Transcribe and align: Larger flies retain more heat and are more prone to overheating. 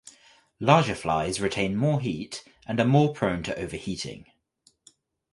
Larger 0.59 0.95
flies 0.95 1.39
retain 1.39 1.75
more 1.75 2.01
heat 2.01 2.43
and 2.65 2.79
are 2.79 2.87
more 2.87 3.13
prone 3.13 3.43
to 3.43 3.55
overheating. 3.55 4.25